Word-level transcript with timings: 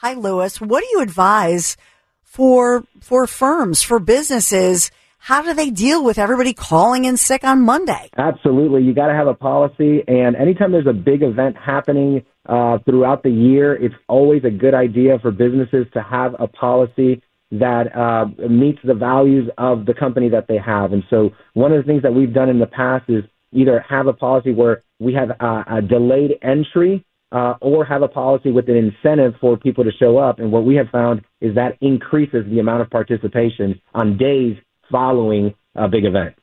Hi, 0.00 0.12
Luis. 0.12 0.60
What 0.60 0.82
do 0.82 0.88
you 0.92 1.00
advise 1.00 1.78
for 2.22 2.84
for 3.00 3.26
firms, 3.26 3.80
for 3.80 3.98
businesses? 3.98 4.90
How 5.16 5.40
do 5.40 5.54
they 5.54 5.70
deal 5.70 6.04
with 6.04 6.18
everybody 6.18 6.52
calling 6.52 7.06
in 7.06 7.16
sick 7.16 7.44
on 7.44 7.62
Monday? 7.62 8.10
Absolutely. 8.18 8.82
You 8.82 8.92
got 8.92 9.06
to 9.06 9.14
have 9.14 9.26
a 9.26 9.32
policy. 9.32 10.04
And 10.06 10.36
anytime 10.36 10.70
there's 10.70 10.86
a 10.86 10.92
big 10.92 11.22
event 11.22 11.56
happening 11.56 12.22
uh, 12.46 12.76
throughout 12.84 13.22
the 13.22 13.30
year, 13.30 13.74
it's 13.74 13.94
always 14.06 14.44
a 14.44 14.50
good 14.50 14.74
idea 14.74 15.18
for 15.22 15.30
businesses 15.30 15.86
to 15.94 16.02
have 16.02 16.36
a 16.38 16.46
policy 16.46 17.22
that 17.52 17.96
uh, 17.96 18.26
meets 18.50 18.80
the 18.84 18.94
values 18.94 19.48
of 19.56 19.86
the 19.86 19.94
company 19.94 20.28
that 20.28 20.46
they 20.46 20.58
have. 20.58 20.92
And 20.92 21.04
so 21.08 21.30
one 21.54 21.72
of 21.72 21.82
the 21.82 21.90
things 21.90 22.02
that 22.02 22.12
we've 22.12 22.34
done 22.34 22.50
in 22.50 22.58
the 22.58 22.66
past 22.66 23.08
is 23.08 23.24
either 23.50 23.82
have 23.88 24.08
a 24.08 24.12
policy 24.12 24.52
where 24.52 24.82
we 25.00 25.14
have 25.14 25.30
a 25.40 25.80
delayed 25.80 26.32
entry 26.42 27.05
uh, 27.32 27.54
or 27.60 27.84
have 27.84 28.02
a 28.02 28.08
policy 28.08 28.50
with 28.50 28.68
an 28.68 28.76
incentive 28.76 29.34
for 29.40 29.56
people 29.56 29.84
to 29.84 29.90
show 29.98 30.18
up. 30.18 30.38
And 30.38 30.52
what 30.52 30.64
we 30.64 30.76
have 30.76 30.88
found 30.90 31.22
is 31.40 31.54
that 31.56 31.76
increases 31.80 32.44
the 32.48 32.60
amount 32.60 32.82
of 32.82 32.90
participation 32.90 33.80
on 33.94 34.16
days 34.16 34.56
following 34.90 35.54
a 35.74 35.88
big 35.88 36.04
event. 36.04 36.34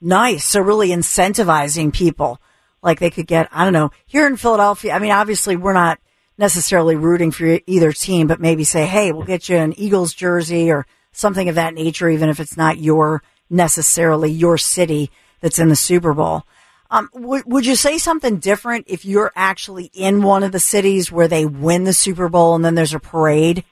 Nice. 0.00 0.44
So 0.44 0.60
really 0.60 0.88
incentivizing 0.88 1.92
people 1.92 2.40
like 2.82 2.98
they 2.98 3.10
could 3.10 3.26
get, 3.26 3.48
I 3.52 3.64
don't 3.64 3.72
know, 3.72 3.90
here 4.06 4.26
in 4.26 4.36
Philadelphia. 4.36 4.92
I 4.92 4.98
mean, 4.98 5.12
obviously 5.12 5.56
we're 5.56 5.74
not 5.74 6.00
necessarily 6.38 6.96
rooting 6.96 7.30
for 7.30 7.60
either 7.66 7.92
team, 7.92 8.26
but 8.26 8.40
maybe 8.40 8.64
say, 8.64 8.86
Hey, 8.86 9.12
we'll 9.12 9.26
get 9.26 9.48
you 9.48 9.56
an 9.56 9.78
Eagles 9.78 10.14
jersey 10.14 10.70
or 10.70 10.86
something 11.12 11.48
of 11.48 11.54
that 11.54 11.74
nature, 11.74 12.08
even 12.08 12.30
if 12.30 12.40
it's 12.40 12.56
not 12.56 12.78
your 12.78 13.22
necessarily 13.48 14.30
your 14.30 14.58
city 14.58 15.10
that's 15.40 15.58
in 15.58 15.68
the 15.68 15.76
Super 15.76 16.14
Bowl. 16.14 16.42
Um, 16.92 17.08
w- 17.14 17.42
would 17.46 17.64
you 17.64 17.74
say 17.74 17.96
something 17.96 18.36
different 18.36 18.84
if 18.86 19.06
you're 19.06 19.32
actually 19.34 19.90
in 19.94 20.22
one 20.22 20.42
of 20.42 20.52
the 20.52 20.60
cities 20.60 21.10
where 21.10 21.26
they 21.26 21.46
win 21.46 21.84
the 21.84 21.94
Super 21.94 22.28
Bowl 22.28 22.54
and 22.54 22.62
then 22.62 22.74
there's 22.74 22.92
a 22.92 23.00
parade? 23.00 23.64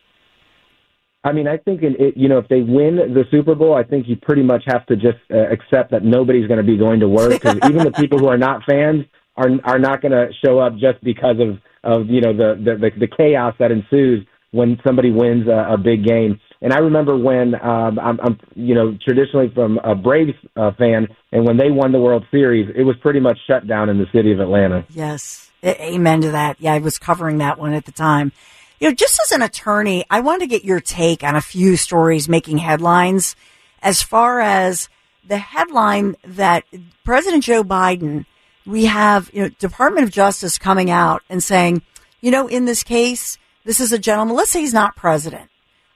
I 1.23 1.33
mean, 1.33 1.47
I 1.47 1.59
think 1.59 1.83
it, 1.83 2.17
you 2.17 2.31
know 2.31 2.39
if 2.39 2.49
they 2.49 2.63
win 2.63 2.97
the 2.97 3.25
Super 3.31 3.55
Bowl, 3.55 3.75
I 3.77 3.85
think 3.85 4.09
you 4.09 4.17
pretty 4.17 4.43
much 4.43 4.65
have 4.67 4.87
to 4.87 4.97
just 4.97 5.19
uh, 5.31 5.37
accept 5.53 5.91
that 5.91 6.03
nobody's 6.03 6.49
going 6.49 6.57
to 6.57 6.65
be 6.65 6.79
going 6.79 7.01
to 7.01 7.09
work 7.09 7.33
because 7.33 7.59
even 7.69 7.85
the 7.85 7.93
people 7.93 8.19
who 8.19 8.29
are 8.29 8.39
not 8.39 8.63
fans 8.67 9.05
are 9.37 9.51
are 9.65 9.79
not 9.79 10.01
going 10.01 10.13
to 10.13 10.29
show 10.43 10.59
up 10.59 10.73
just 10.79 11.05
because 11.05 11.37
of 11.39 11.59
of 11.85 12.09
you 12.09 12.23
know 12.23 12.33
the 12.33 12.55
the 12.65 12.75
the, 12.77 13.01
the 13.01 13.07
chaos 13.07 13.55
that 13.59 13.71
ensues 13.71 14.27
when 14.53 14.79
somebody 14.85 15.11
wins 15.11 15.47
a, 15.47 15.75
a 15.75 15.77
big 15.77 16.07
game. 16.07 16.41
And 16.63 16.73
I 16.75 16.79
remember 16.79 17.17
when 17.17 17.55
um, 17.55 17.99
I'm, 17.99 18.21
I'm, 18.21 18.39
you 18.55 18.75
know, 18.75 18.97
traditionally 19.03 19.51
from 19.55 19.79
a 19.79 19.95
Braves 19.95 20.37
uh, 20.57 20.73
fan, 20.73 21.09
and 21.33 21.47
when 21.47 21.57
they 21.57 21.71
won 21.71 21.93
the 21.93 22.01
World 22.01 22.25
Series, 22.31 22.71
it 22.77 22.83
was 22.83 22.97
pretty 23.01 23.21
much 23.21 23.39
shut 23.47 23.67
down 23.67 23.89
in 23.89 23.99
the 23.99 24.07
city 24.13 24.33
of 24.33 24.41
Atlanta. 24.41 24.85
Yes, 24.91 25.51
amen 25.65 26.21
to 26.23 26.33
that. 26.33 26.61
Yeah, 26.61 26.75
I 26.75 26.79
was 26.79 26.99
covering 26.99 27.39
that 27.39 27.59
one 27.59 27.73
at 27.73 27.87
the 27.87 27.93
time. 27.93 28.33
You 28.79 28.89
know, 28.89 28.95
just 28.95 29.19
as 29.23 29.33
an 29.33 29.43
attorney, 29.43 30.05
I 30.11 30.21
wanted 30.21 30.41
to 30.41 30.47
get 30.49 30.65
your 30.65 30.81
take 30.81 31.25
on 31.25 31.35
a 31.35 31.41
few 31.41 31.77
stories 31.77 32.29
making 32.29 32.59
headlines. 32.59 33.37
As 33.83 34.03
far 34.03 34.41
as 34.41 34.91
the 35.27 35.39
headline 35.39 36.17
that 36.25 36.65
President 37.05 37.45
Joe 37.45 37.65
Biden, 37.65 38.27
we 38.67 38.85
have, 38.85 39.31
you 39.33 39.43
know, 39.43 39.49
Department 39.49 40.05
of 40.05 40.11
Justice 40.11 40.59
coming 40.59 40.91
out 40.91 41.23
and 41.31 41.43
saying, 41.43 41.81
you 42.21 42.31
know, 42.31 42.49
in 42.49 42.67
this 42.67 42.83
case, 42.83 43.39
this 43.65 43.81
is 43.81 43.93
a 43.93 43.99
gentleman. 43.99 44.37
Let's 44.37 44.51
say 44.51 44.61
he's 44.61 44.75
not 44.75 44.97
president 44.97 45.51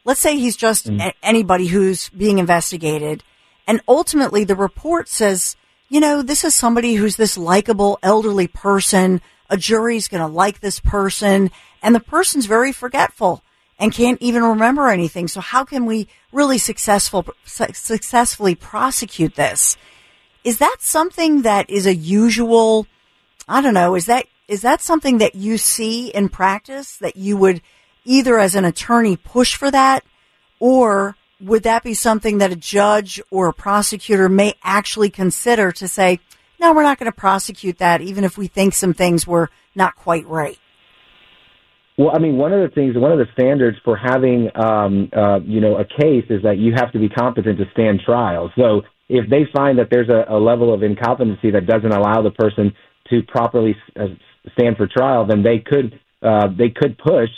Let's 0.04 0.20
say 0.20 0.37
he's 0.37 0.56
just 0.56 0.87
mm. 0.87 1.00
a- 1.00 1.15
anybody 1.22 1.66
who's 1.66 2.09
being 2.10 2.38
investigated. 2.38 3.25
And 3.66 3.81
ultimately 3.88 4.44
the 4.44 4.54
report 4.54 5.09
says, 5.09 5.56
you 5.88 6.00
know, 6.00 6.22
this 6.22 6.44
is 6.44 6.54
somebody 6.54 6.94
who's 6.94 7.16
this 7.16 7.38
likable 7.38 7.98
elderly 8.03 8.47
person. 8.47 9.20
A 9.50 9.56
jury's 9.56 10.09
going 10.09 10.20
to 10.20 10.26
like 10.26 10.60
this 10.60 10.81
person 10.81 11.50
and 11.82 11.94
the 11.94 12.00
person's 12.00 12.47
very 12.47 12.72
forgetful 12.72 13.43
and 13.78 13.93
can't 13.93 14.20
even 14.22 14.43
remember 14.43 14.88
anything. 14.88 15.28
So 15.28 15.41
how 15.41 15.64
can 15.64 15.87
we 15.87 16.09
really 16.32 16.59
successful, 16.59 17.26
su- 17.44 17.66
successfully 17.72 18.54
prosecute 18.54 19.34
this? 19.34 19.76
Is 20.44 20.59
that 20.59 20.76
something 20.81 21.43
that 21.43 21.69
is 21.69 21.87
a 21.87 21.94
usual, 21.94 22.87
I 23.48 23.60
don't 23.60 23.75
know, 23.75 23.94
is 23.94 24.06
that, 24.06 24.26
is 24.48 24.62
that 24.62 24.81
something 24.81 25.19
that 25.19 25.34
you 25.34 25.59
see 25.59 26.09
in 26.09 26.28
practice 26.28 26.98
that 26.98 27.16
you 27.16 27.37
would 27.37 27.62
either 28.04 28.38
as 28.38 28.54
an 28.54 28.65
attorney 28.65 29.16
push 29.16 29.54
for 29.54 29.70
that 29.70 30.04
or 30.60 31.16
would 31.41 31.65
that 31.65 31.82
be 31.82 31.94
something 31.94 32.38
that 32.38 32.53
a 32.53 32.56
judge 32.56 33.20
or 33.31 33.48
a 33.48 33.53
prosecutor 33.53 34.28
may 34.28 34.54
actually 34.62 35.10
consider 35.10 35.72
to 35.72 35.88
say, 35.88 36.20
no, 36.60 36.72
we're 36.72 36.82
not 36.82 36.98
going 36.98 37.10
to 37.10 37.16
prosecute 37.16 37.78
that, 37.78 38.00
even 38.00 38.25
if 38.25 38.38
we 38.38 38.47
think 38.47 38.75
some 38.75 38.94
things 38.94 39.26
were 39.26 39.50
not 39.75 39.97
quite 39.97 40.26
right? 40.26 40.59
Well, 41.98 42.10
I 42.14 42.19
mean, 42.19 42.37
one 42.37 42.53
of 42.53 42.69
the 42.69 42.75
things, 42.75 42.97
one 42.97 43.12
of 43.12 43.19
the 43.19 43.26
standards 43.34 43.76
for 43.84 43.97
having, 43.97 44.48
um, 44.56 45.10
uh, 45.16 45.41
you 45.41 45.60
know, 45.60 45.76
a 45.76 45.84
case 45.84 46.25
is 46.28 46.43
that 46.43 46.59
you 46.59 46.72
have 46.75 46.93
to 46.93 46.98
be 46.98 47.09
competent 47.09 47.59
to 47.59 47.64
stand 47.72 48.00
trial. 48.04 48.50
So 48.56 48.82
if 49.09 49.28
they 49.31 49.47
find 49.54 49.78
that 49.78 49.88
there's 49.91 50.09
a, 50.09 50.25
a 50.32 50.38
level 50.38 50.72
of 50.72 50.82
incompetency 50.82 51.50
that 51.53 51.66
doesn't 51.66 51.93
allow 51.93 52.22
the 52.22 52.31
person 52.31 52.72
to 53.10 53.22
properly 53.22 53.76
uh, 54.00 54.06
stand 54.59 54.76
for 54.76 54.88
trial, 54.88 55.26
then 55.26 55.43
they 55.43 55.59
could 55.59 56.00
uh, 56.22 56.48
they 56.56 56.70
could 56.70 56.97
push 56.98 57.28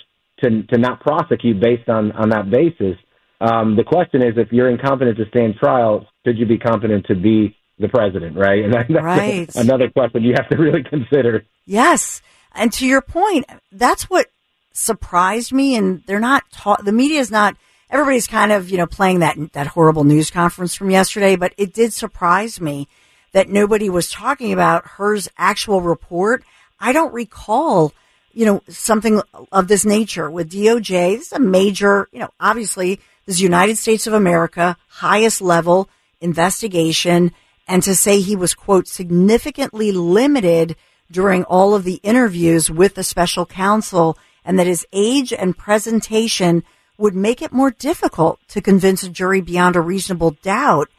to 0.40 0.62
to 0.64 0.78
not 0.78 1.00
prosecute 1.00 1.60
based 1.60 1.88
on 1.88 2.12
on 2.12 2.30
that 2.30 2.50
basis. 2.50 2.96
Um, 3.40 3.76
the 3.76 3.84
question 3.84 4.22
is, 4.22 4.34
if 4.36 4.50
you're 4.50 4.70
incompetent 4.70 5.18
to 5.18 5.26
stand 5.28 5.56
trial, 5.56 6.06
should 6.24 6.38
you 6.38 6.46
be 6.46 6.58
competent 6.58 7.06
to 7.06 7.14
be 7.14 7.56
the 7.78 7.88
president, 7.88 8.36
right? 8.36 8.64
And 8.64 8.72
that's 8.72 8.90
right. 8.90 9.54
another 9.54 9.90
question 9.90 10.22
you 10.22 10.34
have 10.36 10.48
to 10.48 10.56
really 10.56 10.82
consider. 10.82 11.44
Yes, 11.66 12.22
and 12.54 12.72
to 12.74 12.86
your 12.86 13.02
point, 13.02 13.44
that's 13.72 14.08
what 14.08 14.26
surprised 14.72 15.52
me. 15.52 15.76
And 15.76 16.02
they're 16.06 16.20
not 16.20 16.44
ta- 16.52 16.82
the 16.82 16.92
media 16.92 17.20
is 17.20 17.30
not. 17.30 17.56
Everybody's 17.88 18.26
kind 18.26 18.50
of 18.50 18.68
you 18.70 18.78
know 18.78 18.86
playing 18.86 19.20
that 19.20 19.36
that 19.52 19.68
horrible 19.68 20.04
news 20.04 20.30
conference 20.30 20.74
from 20.74 20.90
yesterday, 20.90 21.36
but 21.36 21.52
it 21.56 21.72
did 21.72 21.92
surprise 21.92 22.60
me 22.60 22.88
that 23.32 23.48
nobody 23.48 23.90
was 23.90 24.10
talking 24.10 24.52
about 24.52 24.86
Hur's 24.86 25.28
actual 25.36 25.82
report. 25.82 26.42
I 26.80 26.92
don't 26.92 27.12
recall 27.12 27.92
you 28.36 28.44
know, 28.44 28.62
something 28.68 29.22
of 29.50 29.66
this 29.66 29.86
nature 29.86 30.30
with 30.30 30.52
DOJ. 30.52 31.16
This 31.16 31.28
is 31.28 31.32
a 31.32 31.40
major, 31.40 32.06
you 32.12 32.18
know, 32.18 32.28
obviously 32.38 32.96
this 33.24 33.36
is 33.36 33.40
United 33.40 33.78
States 33.78 34.06
of 34.06 34.12
America, 34.12 34.76
highest 34.88 35.40
level 35.40 35.88
investigation. 36.20 37.32
And 37.66 37.82
to 37.82 37.94
say 37.94 38.20
he 38.20 38.36
was, 38.36 38.52
quote, 38.52 38.88
significantly 38.88 39.90
limited 39.90 40.76
during 41.10 41.44
all 41.44 41.74
of 41.74 41.84
the 41.84 41.98
interviews 42.02 42.70
with 42.70 42.94
the 42.94 43.02
special 43.02 43.46
counsel 43.46 44.18
and 44.44 44.58
that 44.58 44.66
his 44.66 44.86
age 44.92 45.32
and 45.32 45.56
presentation 45.56 46.62
would 46.98 47.14
make 47.14 47.40
it 47.40 47.54
more 47.54 47.70
difficult 47.70 48.38
to 48.48 48.60
convince 48.60 49.02
a 49.02 49.08
jury 49.08 49.40
beyond 49.40 49.76
a 49.76 49.80
reasonable 49.80 50.32
doubt. 50.42 50.90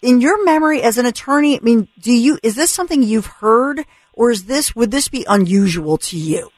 In 0.00 0.20
your 0.20 0.44
memory 0.44 0.80
as 0.80 0.96
an 0.96 1.06
attorney, 1.06 1.58
I 1.58 1.60
mean, 1.60 1.88
do 1.98 2.12
you, 2.12 2.38
is 2.44 2.54
this 2.54 2.70
something 2.70 3.02
you've 3.02 3.26
heard 3.26 3.84
or 4.14 4.30
is 4.30 4.44
this 4.44 4.74
would 4.74 4.90
this 4.90 5.08
be 5.08 5.24
unusual 5.28 5.98
to 5.98 6.16
you? 6.16 6.50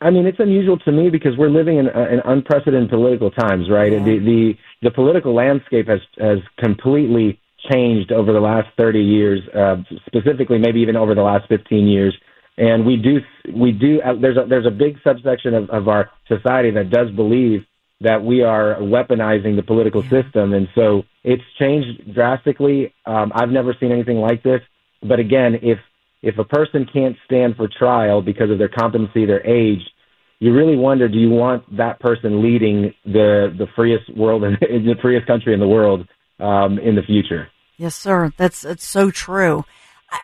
I 0.00 0.10
mean, 0.10 0.26
it's 0.26 0.38
unusual 0.38 0.78
to 0.78 0.92
me 0.92 1.10
because 1.10 1.32
we're 1.36 1.50
living 1.50 1.78
in, 1.78 1.88
uh, 1.88 2.06
in 2.08 2.20
unprecedented 2.24 2.88
political 2.88 3.32
times, 3.32 3.68
right? 3.68 3.92
Yeah. 3.92 4.04
The, 4.04 4.18
the 4.18 4.54
the 4.82 4.90
political 4.92 5.34
landscape 5.34 5.88
has 5.88 6.00
has 6.18 6.38
completely 6.58 7.40
changed 7.70 8.12
over 8.12 8.32
the 8.32 8.40
last 8.40 8.68
30 8.76 9.00
years, 9.00 9.40
uh, 9.54 9.76
specifically 10.06 10.58
maybe 10.58 10.80
even 10.80 10.96
over 10.96 11.14
the 11.14 11.22
last 11.22 11.48
15 11.48 11.86
years. 11.86 12.16
And 12.56 12.84
we 12.84 12.96
do, 12.96 13.18
we 13.54 13.72
do, 13.72 14.00
uh, 14.00 14.14
there's 14.20 14.36
a, 14.36 14.46
there's 14.48 14.66
a 14.66 14.70
big 14.70 14.96
subsection 15.04 15.54
of, 15.54 15.70
of 15.70 15.88
our 15.88 16.10
society 16.26 16.70
that 16.72 16.90
does 16.90 17.10
believe 17.10 17.64
that 18.00 18.22
we 18.24 18.42
are 18.42 18.76
weaponizing 18.76 19.56
the 19.56 19.62
political 19.62 20.02
system. 20.02 20.52
And 20.52 20.68
so 20.74 21.02
it's 21.24 21.42
changed 21.58 22.14
drastically. 22.14 22.94
Um, 23.06 23.32
I've 23.34 23.50
never 23.50 23.74
seen 23.78 23.92
anything 23.92 24.18
like 24.18 24.42
this. 24.42 24.60
But 25.02 25.20
again, 25.20 25.56
if, 25.62 25.78
if 26.22 26.38
a 26.38 26.44
person 26.44 26.86
can't 26.92 27.16
stand 27.24 27.56
for 27.56 27.68
trial 27.68 28.22
because 28.22 28.50
of 28.50 28.58
their 28.58 28.68
competency, 28.68 29.24
their 29.26 29.46
age, 29.46 29.80
you 30.40 30.52
really 30.52 30.76
wonder, 30.76 31.08
do 31.08 31.18
you 31.18 31.30
want 31.30 31.76
that 31.76 31.98
person 32.00 32.42
leading 32.42 32.94
the, 33.04 33.54
the 33.58 33.66
freest 33.74 34.14
world 34.16 34.44
in, 34.44 34.52
the 34.60 34.94
freest 35.02 35.26
country 35.26 35.54
in 35.54 35.60
the 35.60 35.68
world, 35.68 36.06
um, 36.40 36.78
in 36.78 36.94
the 36.94 37.02
future? 37.02 37.48
Yes, 37.76 37.94
sir. 37.94 38.32
That's, 38.36 38.62
that's 38.62 38.86
so 38.86 39.10
true. 39.10 39.64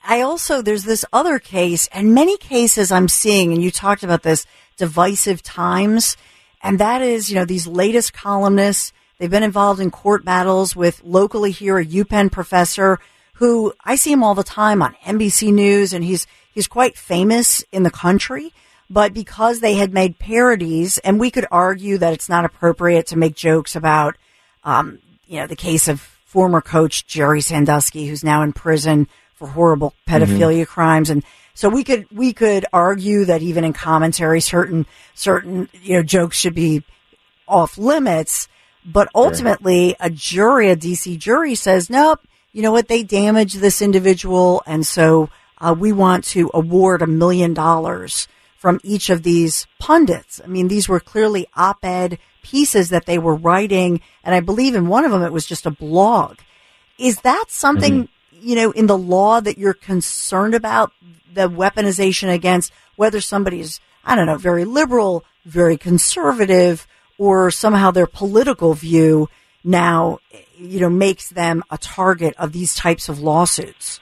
I 0.06 0.23
also, 0.23 0.62
there's 0.62 0.85
this 0.85 1.05
other 1.12 1.38
case 1.38 1.88
and 1.88 2.14
many 2.14 2.37
cases 2.38 2.90
I'm 2.90 3.08
seeing, 3.08 3.52
and 3.52 3.62
you 3.62 3.70
talked 3.70 4.02
about 4.02 4.23
this 4.23 4.47
divisive 4.76 5.43
times 5.43 6.17
and 6.64 6.81
that 6.81 7.02
is, 7.02 7.29
you 7.29 7.37
know, 7.37 7.44
these 7.44 7.67
latest 7.67 8.14
columnists, 8.14 8.94
they've 9.19 9.31
been 9.31 9.43
involved 9.43 9.81
in 9.81 9.90
court 9.90 10.25
battles 10.25 10.75
with 10.75 11.05
locally 11.05 11.50
here 11.50 11.79
a 11.79 11.85
UPenn 11.85 12.32
professor 12.32 12.99
who 13.34 13.72
I 13.84 13.96
see 13.96 14.12
him 14.12 14.22
all 14.22 14.34
the 14.34 14.44
time 14.44 14.82
on 14.82 14.94
NBC 15.04 15.52
News 15.52 15.92
and 15.92 16.04
he's, 16.04 16.26
he's 16.52 16.69
quite 16.69 16.96
famous 16.96 17.64
in 17.72 17.82
the 17.82 17.90
country. 17.90 18.52
But 18.90 19.14
because 19.14 19.60
they 19.60 19.75
had 19.75 19.94
made 19.94 20.19
parodies, 20.19 20.98
and 20.98 21.19
we 21.19 21.31
could 21.31 21.46
argue 21.50 21.98
that 21.98 22.12
it's 22.12 22.28
not 22.28 22.44
appropriate 22.44 23.06
to 23.08 23.19
make 23.19 23.34
jokes 23.34 23.75
about, 23.75 24.16
um, 24.62 24.98
you 25.26 25.40
know, 25.40 25.46
the 25.46 25.56
case 25.56 25.88
of 25.88 26.00
former 26.00 26.60
coach 26.60 27.06
Jerry 27.06 27.40
Sandusky, 27.40 28.06
who's 28.06 28.22
now 28.22 28.42
in 28.42 28.52
prison 28.52 29.08
for 29.34 29.48
horrible 29.48 29.94
pedophilia 30.06 30.62
mm-hmm. 30.62 30.72
crimes. 30.72 31.08
And 31.08 31.25
so 31.54 31.69
we 31.69 31.84
could 31.84 32.06
we 32.10 32.32
could 32.32 32.66
argue 32.72 33.25
that 33.25 33.40
even 33.40 33.64
in 33.64 33.72
commentary, 33.72 34.40
certain 34.40 34.87
certain 35.14 35.69
you 35.82 35.94
know 35.94 36.02
jokes 36.02 36.37
should 36.37 36.54
be 36.54 36.82
off 37.46 37.78
limits. 37.78 38.48
But 38.84 39.08
ultimately, 39.14 39.96
a 39.98 40.10
jury, 40.10 40.69
a 40.69 40.76
DC 40.76 41.19
jury, 41.19 41.54
says 41.54 41.88
nope. 41.88 42.20
You 42.54 42.62
know 42.62 42.70
what? 42.70 42.86
They 42.86 43.02
damaged 43.02 43.58
this 43.58 43.82
individual, 43.82 44.62
and 44.64 44.86
so 44.86 45.28
uh, 45.58 45.74
we 45.76 45.90
want 45.90 46.22
to 46.26 46.52
award 46.54 47.02
a 47.02 47.06
million 47.06 47.52
dollars 47.52 48.28
from 48.56 48.78
each 48.84 49.10
of 49.10 49.24
these 49.24 49.66
pundits. 49.80 50.40
I 50.42 50.46
mean, 50.46 50.68
these 50.68 50.88
were 50.88 51.00
clearly 51.00 51.48
op-ed 51.56 52.16
pieces 52.44 52.90
that 52.90 53.06
they 53.06 53.18
were 53.18 53.34
writing, 53.34 54.00
and 54.22 54.36
I 54.36 54.40
believe 54.40 54.76
in 54.76 54.86
one 54.86 55.04
of 55.04 55.10
them 55.10 55.24
it 55.24 55.32
was 55.32 55.46
just 55.46 55.66
a 55.66 55.72
blog. 55.72 56.38
Is 56.96 57.22
that 57.22 57.46
something 57.48 58.04
mm-hmm. 58.04 58.48
you 58.48 58.54
know 58.54 58.70
in 58.70 58.86
the 58.86 58.96
law 58.96 59.40
that 59.40 59.58
you're 59.58 59.74
concerned 59.74 60.54
about 60.54 60.92
the 61.32 61.50
weaponization 61.50 62.32
against 62.32 62.72
whether 62.94 63.20
somebody's, 63.20 63.80
I 64.04 64.14
don't 64.14 64.26
know, 64.26 64.38
very 64.38 64.64
liberal, 64.64 65.24
very 65.44 65.76
conservative, 65.76 66.86
or 67.18 67.50
somehow 67.50 67.90
their 67.90 68.06
political 68.06 68.74
view 68.74 69.28
now, 69.64 70.20
you 70.56 70.80
know, 70.80 70.90
makes 70.90 71.30
them 71.30 71.62
a 71.70 71.78
target 71.78 72.34
of 72.38 72.52
these 72.52 72.74
types 72.74 73.08
of 73.08 73.18
lawsuits. 73.18 74.00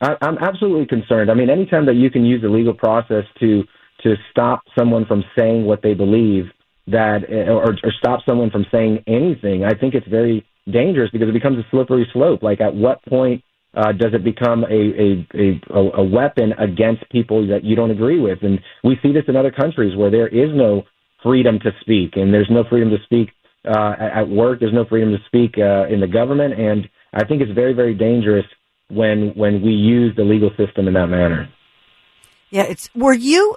I'm 0.00 0.38
absolutely 0.38 0.86
concerned. 0.86 1.30
I 1.30 1.34
mean, 1.34 1.50
anytime 1.50 1.86
that 1.86 1.94
you 1.94 2.08
can 2.10 2.24
use 2.24 2.40
the 2.40 2.48
legal 2.48 2.74
process 2.74 3.24
to 3.40 3.64
to 4.04 4.14
stop 4.30 4.62
someone 4.78 5.04
from 5.06 5.24
saying 5.36 5.64
what 5.64 5.82
they 5.82 5.92
believe, 5.92 6.44
that 6.86 7.24
or, 7.28 7.72
or 7.72 7.92
stop 7.98 8.20
someone 8.24 8.50
from 8.50 8.64
saying 8.70 9.02
anything, 9.08 9.64
I 9.64 9.74
think 9.74 9.94
it's 9.94 10.06
very 10.06 10.46
dangerous 10.70 11.10
because 11.10 11.28
it 11.28 11.32
becomes 11.32 11.58
a 11.58 11.66
slippery 11.70 12.06
slope. 12.12 12.42
Like, 12.42 12.60
at 12.60 12.74
what 12.74 13.04
point 13.06 13.42
uh, 13.74 13.92
does 13.92 14.14
it 14.14 14.22
become 14.22 14.64
a, 14.64 15.26
a, 15.34 15.60
a, 15.74 16.00
a 16.00 16.04
weapon 16.04 16.52
against 16.58 17.08
people 17.10 17.46
that 17.48 17.64
you 17.64 17.74
don't 17.74 17.90
agree 17.90 18.20
with? 18.20 18.38
And 18.42 18.60
we 18.84 18.96
see 19.02 19.12
this 19.12 19.24
in 19.26 19.34
other 19.34 19.50
countries 19.50 19.96
where 19.96 20.10
there 20.10 20.28
is 20.28 20.50
no 20.54 20.84
freedom 21.22 21.58
to 21.60 21.70
speak, 21.80 22.12
and 22.14 22.32
there's 22.32 22.50
no 22.50 22.62
freedom 22.70 22.90
to 22.90 22.98
speak 23.04 23.30
uh, 23.66 23.94
at 23.98 24.28
work. 24.28 24.60
There's 24.60 24.72
no 24.72 24.84
freedom 24.84 25.10
to 25.10 25.18
speak 25.26 25.56
uh, 25.58 25.86
in 25.92 26.00
the 26.00 26.06
government, 26.06 26.58
and 26.58 26.88
I 27.12 27.24
think 27.24 27.42
it's 27.42 27.52
very, 27.52 27.72
very 27.72 27.94
dangerous 27.94 28.44
when 28.88 29.32
when 29.34 29.62
we 29.62 29.72
use 29.72 30.14
the 30.16 30.22
legal 30.22 30.50
system 30.56 30.88
in 30.88 30.94
that 30.94 31.08
manner. 31.08 31.48
Yeah, 32.50 32.62
it's. 32.62 32.88
Were 32.94 33.12
you? 33.12 33.56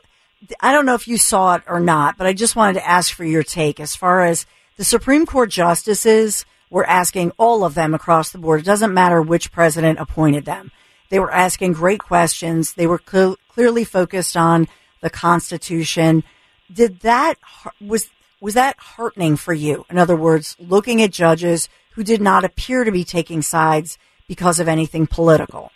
I 0.60 0.72
don't 0.72 0.86
know 0.86 0.96
if 0.96 1.08
you 1.08 1.18
saw 1.18 1.56
it 1.56 1.64
or 1.68 1.80
not, 1.80 2.18
but 2.18 2.28
I 2.28 2.34
just 2.34 2.56
wanted 2.56 2.74
to 2.74 2.88
ask 2.88 3.14
for 3.14 3.24
your 3.24 3.44
take 3.44 3.80
as 3.80 3.96
far 3.96 4.26
as 4.26 4.46
the 4.78 4.84
Supreme 4.84 5.26
Court 5.26 5.50
justices 5.52 6.46
were 6.72 6.88
asking 6.88 7.32
all 7.38 7.64
of 7.64 7.76
them 7.76 7.94
across 7.94 8.32
the 8.32 8.40
board. 8.40 8.62
It 8.62 8.66
doesn't 8.66 8.94
matter 8.94 9.22
which 9.22 9.52
president 9.52 10.00
appointed 10.00 10.46
them. 10.46 10.72
They 11.10 11.20
were 11.20 11.32
asking 11.32 11.74
great 11.74 12.00
questions. 12.00 12.74
They 12.74 12.88
were 12.88 13.02
cl- 13.06 13.38
clearly 13.50 13.84
focused 13.84 14.36
on 14.36 14.68
the 15.02 15.10
Constitution. 15.10 16.24
Did 16.72 17.02
that 17.02 17.36
was 17.82 18.10
was 18.42 18.56
that 18.56 18.76
heartening 18.80 19.38
for 19.38 19.54
you? 19.54 19.86
In 19.90 19.98
other 19.98 20.16
words, 20.16 20.58
looking 20.60 21.02
at 21.02 21.12
judges 21.12 21.70
who 21.94 22.04
did 22.04 22.22
not 22.22 22.44
appear 22.44 22.84
to 22.84 22.92
be 22.92 23.04
taking 23.04 23.42
sides 23.42 23.98
because 24.28 24.60
of 24.60 24.68
anything 24.68 25.08
political. 25.08 25.72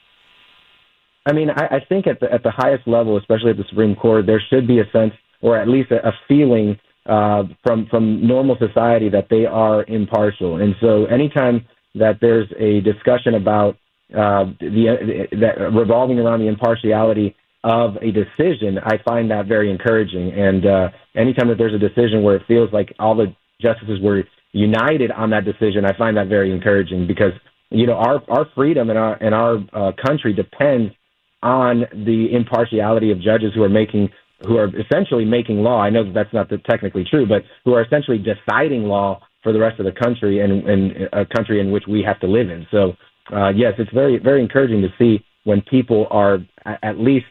I 1.26 1.34
mean, 1.34 1.50
I, 1.50 1.78
I 1.78 1.80
think 1.88 2.08
at 2.08 2.20
the 2.20 2.32
at 2.32 2.44
the 2.44 2.52
highest 2.52 2.88
level, 2.88 3.18
especially 3.18 3.52
at 3.52 3.58
the 3.58 3.66
Supreme 3.70 3.96
Court, 3.96 4.26
there 4.26 4.42
should 4.50 4.68
be 4.68 4.80
a 4.80 4.90
sense, 4.92 5.14
or 5.42 5.58
at 5.58 5.68
least 5.68 5.92
a, 5.92 6.08
a 6.08 6.12
feeling 6.28 6.80
uh, 7.06 7.44
from 7.64 7.88
from 7.90 8.26
normal 8.26 8.58
society 8.60 9.10
that 9.10 9.28
they 9.30 9.46
are 9.46 9.84
impartial. 9.86 10.62
And 10.62 10.76
so, 10.82 11.06
anytime 11.06 11.66
that 11.96 12.18
there's 12.22 12.48
a 12.60 12.82
discussion 12.82 13.36
about 13.36 13.76
uh, 14.14 14.46
the 14.60 15.28
that 15.32 15.72
revolving 15.74 16.20
around 16.20 16.40
the 16.42 16.48
impartiality 16.48 17.36
of 17.66 17.96
a 17.98 18.12
decision, 18.12 18.78
I 18.78 18.98
find 19.04 19.32
that 19.32 19.48
very 19.48 19.72
encouraging. 19.72 20.32
And 20.32 20.66
uh, 20.68 20.90
anytime 21.16 21.48
that 21.48 21.58
there's 21.58 21.74
a 21.74 21.80
decision 21.80 22.22
where 22.22 22.36
it 22.36 22.44
feels 22.48 22.72
like 22.72 22.94
all 23.00 23.16
the 23.16 23.36
justices 23.60 24.00
were 24.02 24.24
united 24.52 25.10
on 25.10 25.32
that 25.32 25.46
decision, 25.46 25.84
I 25.84 25.98
find 25.98 26.16
that 26.16 26.28
very 26.28 26.52
encouraging 26.54 27.08
because 27.08 27.34
you 27.72 27.88
know 27.88 27.96
our 27.96 28.22
our 28.30 28.46
freedom 28.54 28.92
and 28.92 29.00
our 29.00 29.16
and 29.16 29.34
our 29.34 29.56
uh, 29.74 29.92
country 30.06 30.32
depends 30.32 30.94
on 31.42 31.86
the 31.92 32.28
impartiality 32.32 33.12
of 33.12 33.20
judges 33.20 33.52
who 33.56 33.64
are 33.64 33.70
making 33.70 34.10
who 34.48 34.58
are 34.58 34.70
essentially 34.80 35.26
making 35.26 35.64
law. 35.64 35.82
I 35.82 35.90
know 35.90 36.04
that 36.04 36.14
that's 36.14 36.34
not 36.34 36.50
the, 36.50 36.60
technically 36.70 37.04
true, 37.10 37.26
but 37.26 37.42
who 37.64 37.74
are 37.74 37.84
essentially 37.84 38.20
deciding 38.20 38.84
law 38.84 39.22
for 39.42 39.52
the 39.54 39.60
rest 39.60 39.80
of 39.80 39.86
the 39.86 39.92
country 39.92 40.42
and, 40.42 40.68
and 40.68 41.10
a 41.14 41.26
country 41.26 41.60
in 41.60 41.72
which 41.72 41.86
we 41.88 42.04
have 42.04 42.20
to 42.20 42.28
live 42.28 42.50
in. 42.50 42.68
So, 42.70 42.94
uh, 43.34 43.50
yes, 43.50 43.74
it's 43.80 43.92
very, 43.92 44.20
very 44.20 44.42
encouraging 44.42 44.82
to 44.82 44.90
see 45.00 45.24
when 45.46 45.62
people 45.62 46.08
are 46.12 46.40
at 46.84 47.00
least 47.00 47.26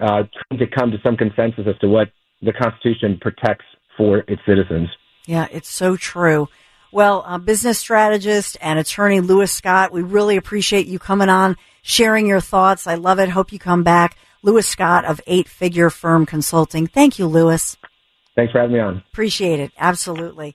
uh, 0.00 0.22
trying 0.48 0.58
to 0.58 0.66
come 0.66 0.90
to 0.90 0.98
some 1.02 1.16
consensus 1.16 1.66
as 1.66 1.78
to 1.80 1.88
what 1.88 2.08
the 2.42 2.52
Constitution 2.52 3.18
protects 3.20 3.64
for 3.96 4.18
its 4.28 4.42
citizens. 4.46 4.88
Yeah, 5.26 5.46
it's 5.50 5.70
so 5.70 5.96
true. 5.96 6.48
Well, 6.92 7.24
uh, 7.26 7.38
business 7.38 7.78
strategist 7.78 8.56
and 8.60 8.78
attorney 8.78 9.20
Luis 9.20 9.52
Scott, 9.52 9.92
we 9.92 10.02
really 10.02 10.36
appreciate 10.36 10.86
you 10.86 10.98
coming 10.98 11.28
on, 11.28 11.56
sharing 11.82 12.26
your 12.26 12.40
thoughts. 12.40 12.86
I 12.86 12.94
love 12.94 13.18
it. 13.18 13.30
Hope 13.30 13.52
you 13.52 13.58
come 13.58 13.82
back. 13.82 14.16
Luis 14.42 14.68
Scott 14.68 15.04
of 15.04 15.20
Eight 15.26 15.48
Figure 15.48 15.90
Firm 15.90 16.26
Consulting. 16.26 16.86
Thank 16.86 17.18
you, 17.18 17.26
Luis. 17.26 17.76
Thanks 18.36 18.52
for 18.52 18.60
having 18.60 18.74
me 18.74 18.80
on. 18.80 19.02
Appreciate 19.12 19.58
it. 19.58 19.72
Absolutely. 19.78 20.54